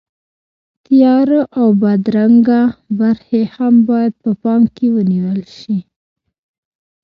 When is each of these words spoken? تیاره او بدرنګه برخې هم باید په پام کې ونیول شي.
تیاره 0.85 1.39
او 1.59 1.67
بدرنګه 1.81 2.61
برخې 2.99 3.41
هم 3.55 3.73
باید 3.89 4.13
په 4.23 4.31
پام 4.41 4.61
کې 4.75 4.85
ونیول 4.95 5.41
شي. 5.59 5.77